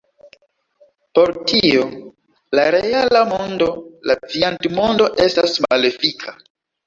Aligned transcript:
Por 1.17 1.29
tio, 1.51 1.83
la 2.59 2.63
reala 2.75 3.21
mondo, 3.33 3.69
la 4.11 4.17
viandmondo, 4.37 5.09
estas 5.29 5.57
malefika. 5.67 6.35